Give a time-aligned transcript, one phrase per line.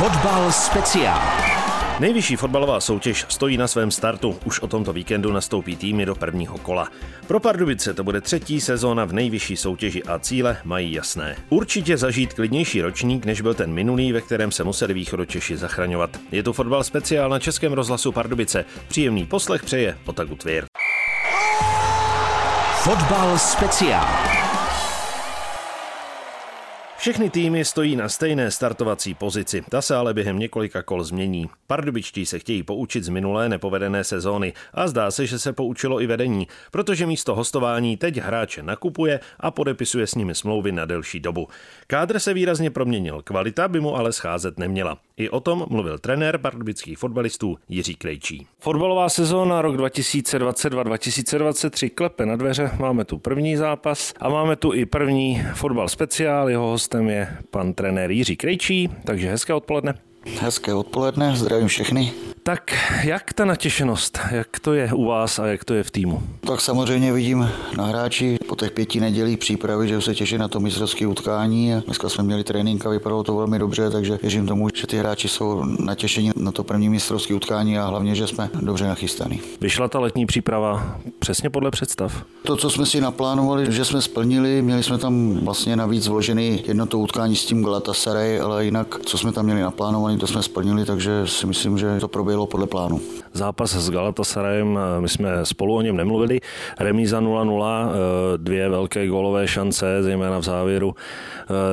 [0.00, 1.20] Fotbal speciál.
[2.00, 4.38] Nejvyšší fotbalová soutěž stojí na svém startu.
[4.44, 6.88] Už o tomto víkendu nastoupí týmy do prvního kola.
[7.26, 11.36] Pro Pardubice to bude třetí sezóna v nejvyšší soutěži a cíle mají jasné.
[11.48, 16.10] Určitě zažít klidnější ročník, než byl ten minulý, ve kterém se museli východočeši zachraňovat.
[16.32, 18.64] Je to fotbal speciál na Českém rozhlasu Pardubice.
[18.88, 20.64] Příjemný poslech přeje Otaku Tvěr.
[22.74, 24.39] Fotbal speciál.
[27.00, 31.48] Všechny týmy stojí na stejné startovací pozici, ta se ale během několika kol změní.
[31.66, 36.06] Pardubičtí se chtějí poučit z minulé nepovedené sezóny a zdá se, že se poučilo i
[36.06, 41.48] vedení, protože místo hostování teď hráče nakupuje a podepisuje s nimi smlouvy na delší dobu.
[41.86, 44.98] Kádr se výrazně proměnil, kvalita by mu ale scházet neměla.
[45.20, 48.46] I o tom mluvil trenér pardubických fotbalistů Jiří Krejčí.
[48.58, 54.86] Fotbalová sezóna rok 2022-2023 klepe na dveře, máme tu první zápas a máme tu i
[54.86, 59.94] první fotbal speciál, jeho hostem je pan trenér Jiří Krejčí, takže hezké odpoledne.
[60.40, 62.12] Hezké odpoledne, zdravím všechny.
[62.42, 62.74] Tak
[63.04, 66.22] jak ta natěšenost, jak to je u vás a jak to je v týmu?
[66.40, 70.60] Tak samozřejmě vidím na hráči po těch pěti nedělích přípravy, že se těší na to
[70.60, 71.72] mistrovské utkání.
[71.84, 75.28] Dneska jsme měli trénink a vypadalo to velmi dobře, takže věřím tomu, že ty hráči
[75.28, 79.40] jsou natěšení na to první mistrovské utkání a hlavně, že jsme dobře nachystaní.
[79.60, 82.24] Vyšla ta letní příprava přesně podle představ?
[82.42, 86.86] To, co jsme si naplánovali, že jsme splnili, měli jsme tam vlastně navíc vložený jedno
[86.86, 90.84] to utkání s tím Galatasaray, ale jinak, co jsme tam měli naplánované, to jsme splnili,
[90.84, 93.00] takže si myslím, že to proběhlo podle plánu.
[93.32, 96.40] Zápas s Galatasarayem, my jsme spolu o něm nemluvili.
[96.80, 97.90] Remíza 0-0,
[98.36, 100.94] dvě velké gólové šance, zejména v závěru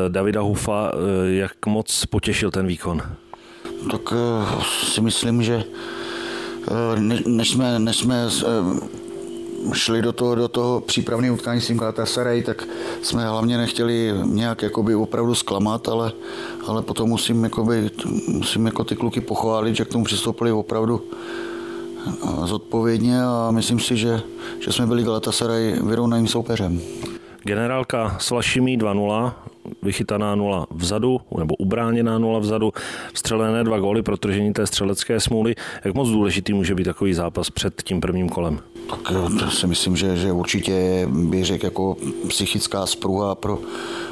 [0.08, 0.92] Davida Hufa.
[1.26, 3.02] Jak moc potěšil ten výkon?
[3.92, 4.14] Tak
[4.84, 5.64] si myslím, že
[7.28, 8.28] než jsme, než jsme
[9.74, 12.68] šli do toho, do toho přípravného utkání s tím Galatasaray, tak
[13.02, 16.12] jsme hlavně nechtěli nějak jakoby opravdu zklamat, ale,
[16.68, 17.90] ale potom musím, jakoby,
[18.28, 21.02] musím jako ty kluky pochválit, že k tomu přistoupili opravdu
[22.44, 24.22] zodpovědně a myslím si, že,
[24.60, 26.82] že jsme byli Galatasaray vyrovnaným soupeřem.
[27.44, 29.34] Generálka Slašimí 2-0,
[29.84, 32.74] vychytaná nula vzadu, nebo ubráněná nula vzadu,
[33.14, 35.56] střelené dva góly, protože té střelecké smůly.
[35.86, 38.60] Jak moc důležitý může být takový zápas před tím prvním kolem?
[38.90, 43.60] Tak to si myslím, že, že určitě bych řekl jako psychická spruha pro,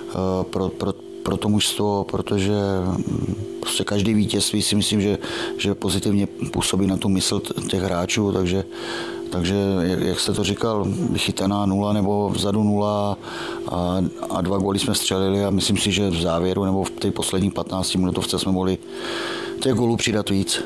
[0.10, 0.94] eh, pro, pro,
[1.24, 2.54] pro to mužstvo, protože
[2.86, 5.18] mm, prostě každý vítězství si myslím, že,
[5.58, 8.64] že pozitivně působí na tu mysl těch hráčů, takže
[9.30, 13.18] takže, jak, jak jste to říkal, vychytaná nula nebo vzadu nula
[13.68, 13.98] a,
[14.30, 17.52] a dva góly jsme střelili a myslím si, že v závěru nebo v té poslední
[17.52, 18.78] 15 minutovce jsme mohli
[19.60, 20.64] těch gólů přidat víc.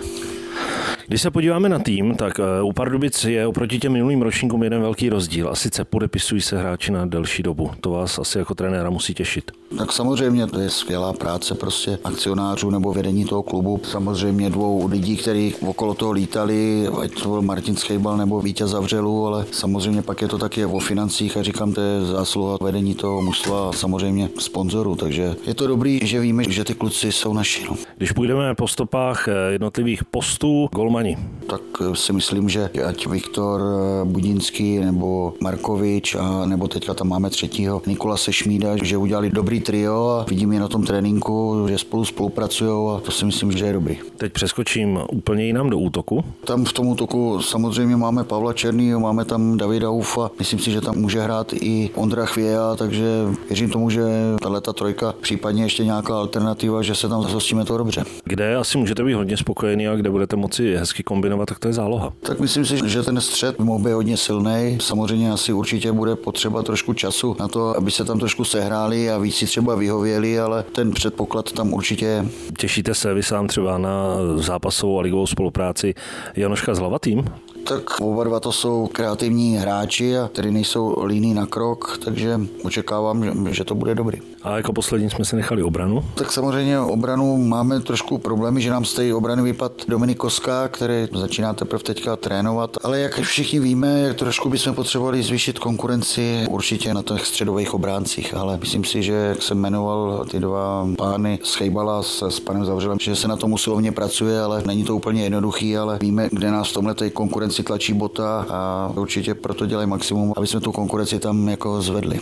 [1.10, 4.82] Když se podíváme na tým, tak eh, u Pardubic je oproti těm minulým ročníkům jeden
[4.82, 7.72] velký rozdíl a sice podepisují se hráči na delší dobu.
[7.82, 9.52] To vás asi jako trenéra musí těšit.
[9.78, 13.82] Tak samozřejmě to je skvělá práce prostě akcionářů nebo vedení toho klubu.
[13.84, 19.28] Samozřejmě dvou lidí, kteří okolo toho lítali, ať to byl Martin Schejbal nebo Vítěz Zavřelu,
[19.28, 23.22] ale samozřejmě pak je to taky o financích a říkám, to je zásluha vedení toho
[23.22, 24.96] mužstva a samozřejmě sponzorů.
[24.96, 27.66] Takže je to dobrý, že víme, že ty kluci jsou naši.
[27.70, 27.76] No.
[27.98, 31.18] Když půjdeme po stopách eh, jednotlivých postů, golmani.
[31.48, 37.08] Tak eh, si myslím, že ať Viktor eh, Budinský nebo Markovič a nebo teďka tam
[37.08, 41.78] máme třetího Nikola Sešmída, že udělali dobrý trio a vidím je na tom tréninku, že
[41.78, 43.98] spolu spolupracují a to si myslím, že je dobrý.
[44.18, 46.24] Teď přeskočím úplně jinam do útoku.
[46.46, 50.82] Tam v tom útoku samozřejmě máme Pavla Černýho, máme tam Davida Ufa, myslím si, že
[50.82, 53.06] tam může hrát i Ondra Chvěja, takže
[53.48, 54.04] věřím tomu, že
[54.42, 58.04] tahle ta trojka, případně ještě nějaká alternativa, že se tam zhostíme to dobře.
[58.24, 61.74] Kde asi můžete být hodně spokojený a kde budete moci hezky kombinovat, tak to je
[61.74, 62.14] záloha.
[62.20, 64.78] Tak myslím si, že ten střed mohl být hodně silný.
[64.82, 69.18] Samozřejmě asi určitě bude potřeba trošku času na to, aby se tam trošku sehráli a
[69.18, 72.26] víc si třeba vyhověli, ale ten předpoklad tam určitě je.
[72.58, 75.94] Těšíte se vy sám třeba na zápasovou a ligovou spolupráci
[76.36, 77.26] Janoška s Hlavatým?
[77.64, 83.24] Tak oba dva to jsou kreativní hráči a který nejsou líní na krok, takže očekávám,
[83.24, 84.22] že, že to bude dobrý.
[84.44, 86.04] A jako poslední jsme se nechali obranu?
[86.16, 91.08] Tak samozřejmě obranu máme trošku problémy, že nám z té obrany vypad Dominik Koska, který
[91.14, 96.94] začíná teprve teďka trénovat, ale jak všichni víme, jak trošku bychom potřebovali zvýšit konkurenci určitě
[96.94, 101.56] na těch středových obráncích, ale myslím si, že jak jsem jmenoval ty dva pány z
[101.56, 105.24] Chejbala s, s panem Zavřelem, že se na tom usilovně pracuje, ale není to úplně
[105.24, 110.34] jednoduchý, ale víme, kde nás v tomhle konkurenci tlačí bota a určitě proto dělají maximum,
[110.38, 112.20] aby jsme tu konkurenci tam jako zvedli.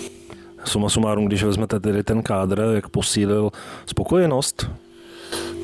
[0.68, 3.50] Suma sumárum, když vezmete tedy ten kádr, jak posílil
[3.86, 4.68] spokojenost?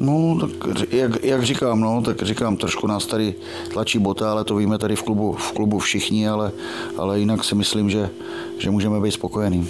[0.02, 3.36] No, tak jak, jak říkám, no, tak říkám, trošku nás tady
[3.74, 6.52] tlačí bota, ale to víme tady v klubu, v klubu všichni, ale,
[6.98, 8.10] ale jinak si myslím, že,
[8.58, 9.68] že můžeme být spokojení.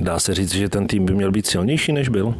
[0.00, 2.34] Dá se říct, že ten tým by měl být silnější, než byl?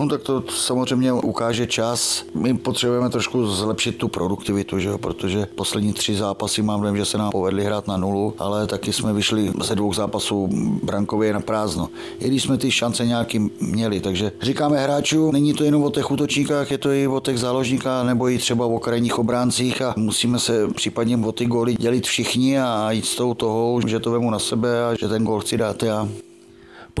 [0.00, 2.24] No tak to samozřejmě ukáže čas.
[2.34, 4.98] My potřebujeme trošku zlepšit tu produktivitu, že?
[4.98, 8.92] protože poslední tři zápasy mám dojem, že se nám povedli hrát na nulu, ale taky
[8.92, 10.48] jsme vyšli ze dvou zápasů
[10.82, 11.88] brankově na prázdno.
[12.18, 16.10] I když jsme ty šance nějaký měli, takže říkáme hráčů, není to jenom o těch
[16.10, 20.38] útočníkách, je to i o těch záložníkách nebo i třeba o krajních obráncích a musíme
[20.38, 24.30] se případně o ty góly dělit všichni a jít s tou toho, že to vemu
[24.30, 26.08] na sebe a že ten gól chci dát já.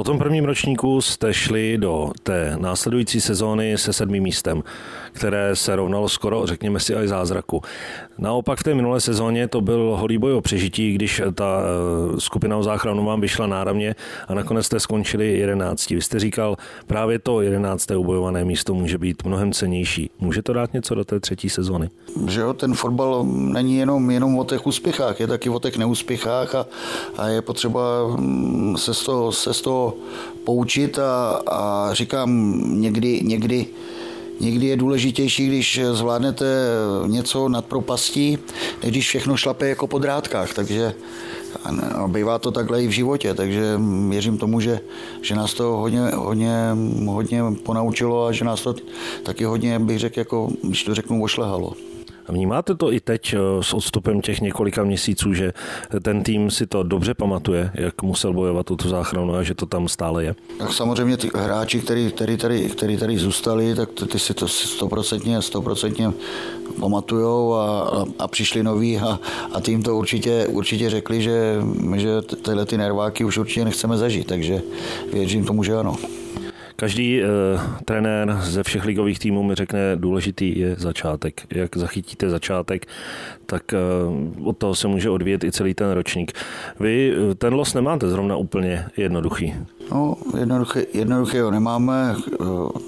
[0.00, 4.62] Po tom prvním ročníku jste šli do té následující sezóny se sedmým místem,
[5.12, 7.62] které se rovnalo skoro, řekněme si, i zázraku.
[8.18, 12.56] Naopak v té minulé sezóně to byl holý boj o přežití, když ta eh, skupina
[12.56, 13.94] o záchranu vám vyšla náramně
[14.28, 15.90] a nakonec jste skončili 11.
[15.90, 16.56] Vy jste říkal,
[16.86, 17.90] právě to 11.
[17.90, 20.10] ubojované místo může být mnohem cenější.
[20.18, 21.90] Může to dát něco do té třetí sezóny?
[22.28, 26.54] Že jo, ten fotbal není jenom, jenom o těch úspěchách, je taky o těch neúspěchách
[26.54, 26.66] a,
[27.18, 27.80] a je potřeba
[28.16, 29.89] mm, se z toho, se z toho
[30.44, 33.66] poučit a, a říkám někdy, někdy
[34.40, 36.44] Někdy je důležitější, když zvládnete
[37.06, 38.38] něco nad propastí,
[38.82, 40.54] než když všechno šlape jako po drátkách.
[40.54, 40.94] Takže
[41.94, 44.80] a bývá to takhle i v životě, takže věřím tomu, že,
[45.22, 46.76] že nás to hodně, hodně,
[47.06, 48.74] hodně ponaučilo a že nás to
[49.22, 51.72] taky hodně, bych řekl, jako, když to řeknu, ošlehalo.
[52.28, 55.52] Vnímáte to i teď eh, s odstupem těch několika měsíců, že
[56.02, 59.66] ten tým si to dobře pamatuje, jak musel bojovat o tu záchranu a že to
[59.66, 60.34] tam stále je?
[60.58, 65.42] Tak samozřejmě ty hráči, kteří tady, tady, který tady zůstali, tak ty si to stoprocentně,
[65.42, 66.12] stoprocentně
[66.80, 69.18] pamatujou a, a, a přišli noví a,
[69.52, 71.54] a tým to určitě, určitě řekli, že,
[71.96, 74.62] že tyhle ty nerváky už určitě nechceme zažít, takže
[75.12, 75.96] věřím tomu, že ano.
[76.80, 77.28] Každý uh,
[77.84, 81.42] trenér ze všech ligových týmů mi řekne, důležitý je začátek.
[81.50, 82.86] Jak zachytíte začátek,
[83.46, 83.62] tak
[84.38, 86.32] uh, od toho se může odvíjet i celý ten ročník.
[86.80, 89.54] Vy uh, ten los nemáte zrovna úplně jednoduchý.
[89.92, 92.14] No, jednoduché, jednoduché ho nemáme.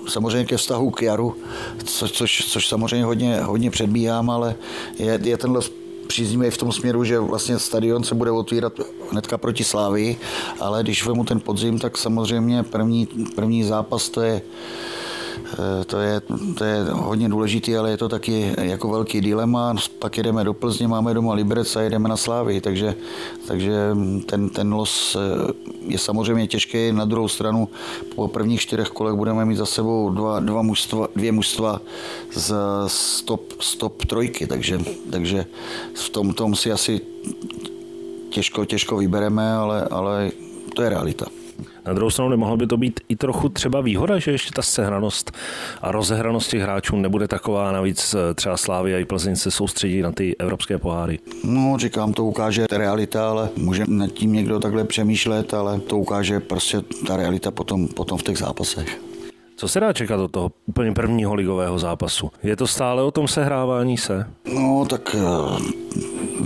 [0.09, 1.37] Samozřejmě ke vztahu k jaru,
[1.85, 4.55] co, což, což samozřejmě hodně, hodně předbíhám, ale
[4.99, 5.73] je, je ten los
[6.07, 8.73] příznivý v tom směru, že vlastně stadion se bude otvírat
[9.11, 10.17] hnedka proti Slávii,
[10.61, 14.43] ale když vemu ten podzim, tak samozřejmě první, první zápas to je
[15.87, 16.21] to je,
[16.55, 19.75] to je hodně důležitý, ale je to taky jako velký dilema.
[19.99, 22.95] Pak jedeme do Plzně, máme doma Liberec a jedeme na Slávy, takže,
[23.47, 23.97] takže
[24.27, 25.53] ten, ten los eh,
[25.87, 26.93] je samozřejmě těžký.
[26.93, 27.69] Na druhou stranu
[28.15, 31.81] po prvních čtyřech kolech budeme mít za sebou dva, dva mužstva, dvě mužstva
[32.33, 32.55] z
[32.87, 34.79] stop, stop trojky, takže,
[35.11, 35.47] takže
[35.95, 37.01] v tom, tom si asi
[38.31, 40.31] těžko, těžko vybereme, ale, ale
[40.75, 41.42] to je realita.
[41.87, 45.33] Na druhou stranu nemohlo by to být i trochu třeba výhoda, že ještě ta sehranost
[45.83, 50.03] a rozehranost těch hráčů nebude taková, navíc eh, třeba Slávy a i Plzeň se soustředí
[50.03, 51.19] na ty evropské poháry.
[51.45, 56.41] No, říkám, to ukáže realita, ale může nad tím někdo takhle přemýšlet, ale to ukáže
[56.41, 59.01] prostě ta realita potom, potom v těch zápasech.
[59.57, 62.31] Co se dá čekat od toho úplně prvního ligového zápasu?
[62.43, 64.27] Je to stále o tom sehrávání se?
[64.55, 65.17] No, tak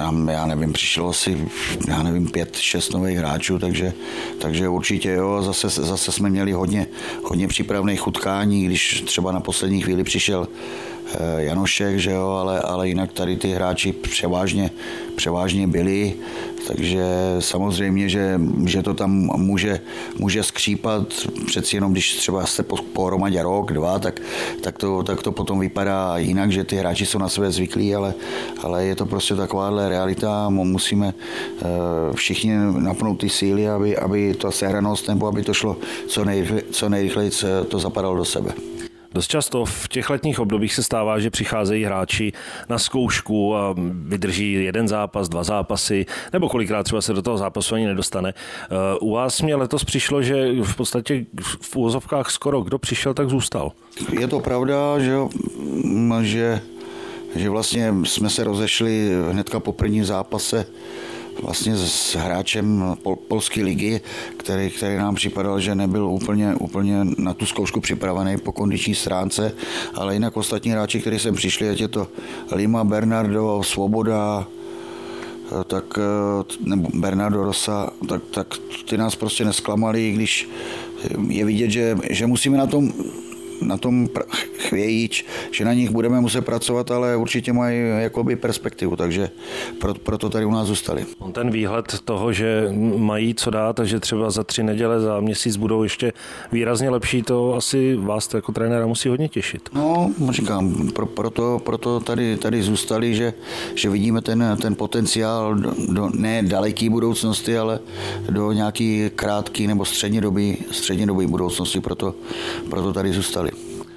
[0.00, 1.48] eh, já nevím, přišlo asi,
[1.88, 3.92] já nevím, pět, šest nových hráčů, takže,
[4.38, 6.86] takže určitě jo, zase, zase jsme měli hodně,
[7.22, 10.48] hodně přípravných utkání, když třeba na poslední chvíli přišel
[11.36, 14.70] Janošek, že jo, ale, ale jinak tady ty hráči převážně,
[15.16, 16.14] převážně byli,
[16.66, 17.04] takže
[17.38, 19.80] samozřejmě, že, že to tam může,
[20.18, 21.14] může skřípat,
[21.46, 24.20] přeci jenom když třeba jste po, pohromadě rok, dva, tak,
[24.60, 28.14] tak, to, tak to potom vypadá jinak, že ty hráči jsou na sebe zvyklí, ale,
[28.62, 31.64] ale je to prostě takováhle realita, musíme eh,
[32.14, 35.76] všichni napnout ty síly, aby, aby ta sehranost nebo aby to šlo
[36.06, 37.30] co, nejrychle, co nejrychleji
[37.68, 38.75] to zapadalo do sebe.
[39.16, 42.32] Dost často v těch letních obdobích se stává, že přicházejí hráči
[42.68, 47.74] na zkoušku a vydrží jeden zápas, dva zápasy, nebo kolikrát třeba se do toho zápasu
[47.74, 48.34] ani nedostane.
[48.34, 51.26] Eh, u vás mě letos přišlo, že v podstatě
[51.60, 53.72] v úvozovkách skoro kdo přišel, tak zůstal.
[54.20, 55.16] Je to pravda, že,
[56.22, 56.60] že,
[57.36, 60.66] že vlastně jsme se rozešli hnedka po prvním zápase
[61.42, 64.00] vlastně s hráčem pol, polské ligy,
[64.36, 69.52] který, který nám připadal, že nebyl úplně, úplně na tu zkoušku připravený po kondiční stránce,
[69.94, 72.08] ale jinak ostatní hráči, kteří sem přišli, ať je to
[72.52, 74.46] Lima, Bernardo, Svoboda,
[75.66, 75.98] tak,
[76.60, 78.54] nebo Bernardo Rosa, tak, tak
[78.88, 80.48] ty nás prostě nesklamali, když
[81.28, 82.92] je vidět, že, že musíme na tom
[83.62, 84.08] na tom
[84.68, 85.10] chvějí,
[85.50, 89.30] že na nich budeme muset pracovat, ale určitě mají jakoby perspektivu, takže
[90.02, 91.06] proto tady u nás zůstali.
[91.18, 95.20] On ten výhled toho, že mají co dát a že třeba za tři neděle, za
[95.20, 96.12] měsíc budou ještě
[96.52, 99.68] výrazně lepší, to asi vás to jako trenéra musí hodně těšit.
[99.74, 103.32] No, říkám, pro, proto, proto tady, tady zůstali, že,
[103.74, 107.78] že vidíme ten, ten potenciál do, do ne daleké budoucnosti, ale
[108.30, 112.14] do nějaký krátký nebo střední doby, střední doby budoucnosti, proto,
[112.70, 113.50] proto tady zůstali.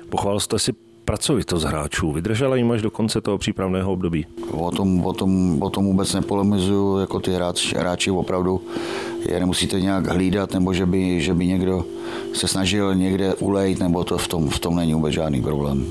[0.09, 0.73] Pochvál jste si
[1.05, 2.11] pracovitost hráčů.
[2.11, 4.25] Vydržela jim až do konce toho přípravného období?
[4.51, 8.61] O tom, o tom, o tom vůbec nepolemizuju, jako ty hráči, hráči opravdu
[9.29, 11.85] je nemusíte nějak hlídat, nebo že by, že by někdo
[12.33, 15.85] se snažil někde ulejt, nebo to v tom, v tom není vůbec žádný problém.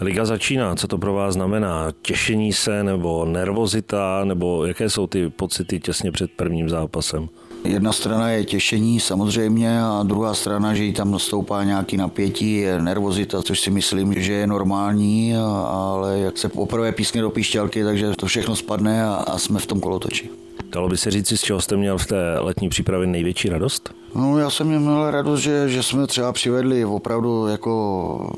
[0.00, 1.92] Liga začíná, co to pro vás znamená?
[2.02, 7.28] Těšení se nebo nervozita, nebo jaké jsou ty pocity těsně před prvním zápasem?
[7.64, 12.82] Jedna strana je těšení samozřejmě a druhá strana, že jí tam stoupá nějaký napětí, je
[12.82, 15.36] nervozita, což si myslím, že je normální,
[15.66, 19.66] ale jak se poprvé pískne do píšťalky, takže to všechno spadne a, a jsme v
[19.66, 20.30] tom kolotoči.
[20.72, 23.94] Dalo by se říct, z čeho jste měl v té letní přípravě největší radost?
[24.14, 28.30] No já jsem měl radost, že, že jsme třeba přivedli opravdu jako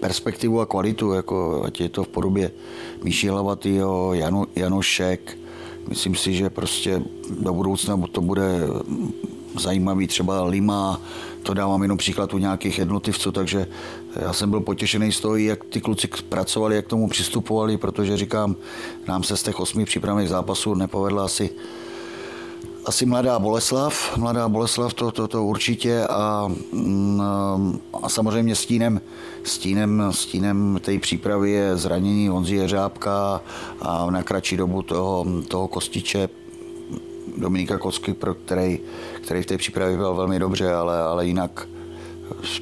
[0.00, 2.50] perspektivu a kvalitu, jako ať je to v podobě
[3.04, 5.38] Míši Hlavatýho, Janu, Janošek,
[5.90, 7.02] Myslím si, že prostě
[7.40, 8.60] do budoucna to bude
[9.60, 11.00] zajímavý třeba Lima,
[11.42, 13.66] to dávám jenom příklad u nějakých jednotlivců, takže
[14.16, 18.16] já jsem byl potěšený z toho, jak ty kluci pracovali, jak k tomu přistupovali, protože
[18.16, 18.56] říkám,
[19.08, 21.50] nám se z těch osmi přípravných zápasů nepovedla asi
[22.84, 27.22] asi mladá Boleslav, mladá Boleslav to, to, to určitě a, mm,
[28.02, 29.00] a samozřejmě stínem,
[29.44, 33.40] stínem, stínem té přípravy je zranění Honzi Jeřábka
[33.82, 36.28] a na kratší dobu toho, toho Kostiče
[37.36, 38.78] Dominika Kosky, pro který,
[39.20, 41.68] který v té přípravě byl velmi dobře, ale, ale jinak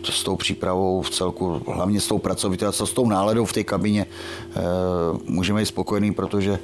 [0.05, 4.07] s tou přípravou v celku, hlavně s tou pracovitostí, s tou náladou v té kabině
[4.07, 4.61] eh,
[5.25, 6.59] můžeme být spokojení, protože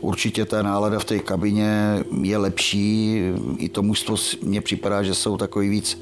[0.00, 3.20] Určitě ta nálada v té kabině je lepší.
[3.58, 6.00] I to mužstvo mně připadá, že jsou takový víc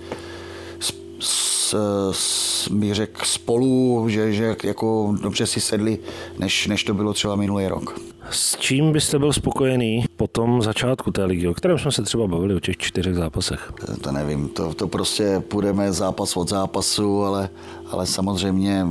[1.21, 1.75] s,
[2.11, 5.99] s, bych řekl, spolu, že, že jako dobře si sedli,
[6.39, 8.01] než, než to bylo třeba minulý rok.
[8.31, 12.27] S čím byste byl spokojený po tom začátku té ligy, o kterém jsme se třeba
[12.27, 13.73] bavili o těch čtyřech zápasech?
[14.01, 17.49] To nevím, to, to prostě půjdeme zápas od zápasu, ale,
[17.91, 18.87] ale samozřejmě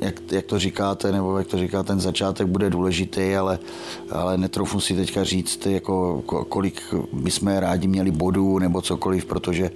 [0.00, 3.58] jak, jak to říkáte, nebo jak to říká, ten začátek bude důležitý, ale,
[4.10, 9.70] ale netroufnu si teďka říct, jako, kolik bychom rádi měli bodů nebo cokoliv, protože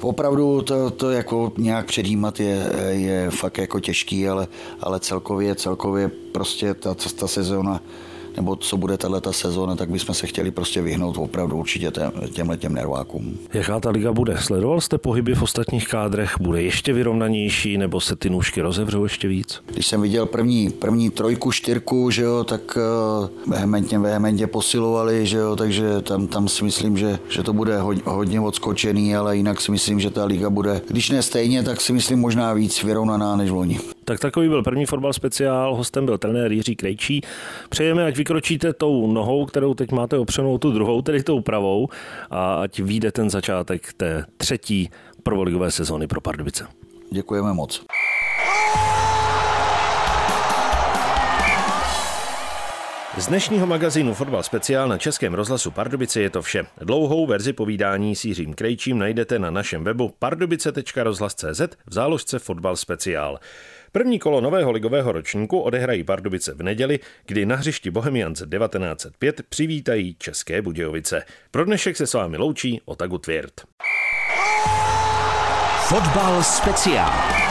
[0.00, 4.48] opravdu to, to jako nějak předjímat je, je fakt jako těžký, ale,
[4.80, 7.80] ale celkově, celkově prostě ta, ta sezóna
[8.36, 11.92] nebo co bude tato sezóna, tak bychom se chtěli prostě vyhnout opravdu určitě
[12.32, 13.38] těmhle těm nervákům.
[13.54, 14.36] Jaká ta liga bude?
[14.38, 16.34] Sledoval jste pohyby v ostatních kádrech?
[16.40, 19.60] Bude ještě vyrovnanější nebo se ty nůžky rozevřou ještě víc?
[19.66, 22.78] Když jsem viděl první, první trojku, čtyřku, že jo, tak
[23.20, 27.80] uh, vehementně, vehementně posilovali, že jo, takže tam, tam si myslím, že, že to bude
[28.04, 31.92] hodně, odskočený, ale jinak si myslím, že ta liga bude, když ne stejně, tak si
[31.92, 33.80] myslím možná víc vyrovnaná než loni.
[34.04, 37.20] Tak takový byl první fotbal speciál, hostem byl trenér Jiří Krejčí.
[37.68, 41.88] Přejeme, ať vykročíte tou nohou, kterou teď máte opřenou, tu druhou, tedy tou pravou,
[42.30, 44.90] a ať vyjde ten začátek té třetí
[45.22, 46.66] prvoligové sezóny pro Pardubice.
[47.10, 47.84] Děkujeme moc.
[53.18, 56.66] Z dnešního magazínu Fotbal speciál na Českém rozhlasu Pardubice je to vše.
[56.80, 63.38] Dlouhou verzi povídání s Jiřím Krejčím najdete na našem webu pardubice.rozhlas.cz v záložce Fotbal speciál.
[63.92, 70.16] První kolo nového ligového ročníku odehrají Pardubice v neděli, kdy na hřišti Bohemians 1905 přivítají
[70.18, 71.22] České Budějovice.
[71.50, 73.62] Pro dnešek se s vámi loučí Otagu Tvěrt.
[75.88, 77.43] Fotbal speciál.